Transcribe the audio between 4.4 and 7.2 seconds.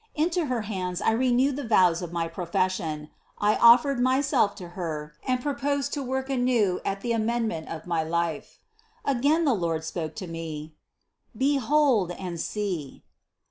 to Her and proposed to work anew at the